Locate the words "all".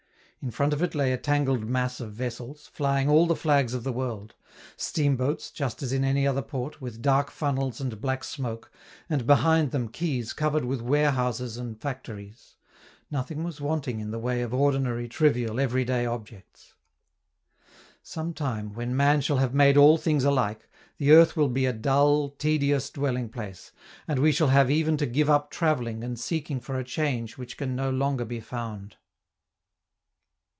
3.07-3.27, 19.77-19.99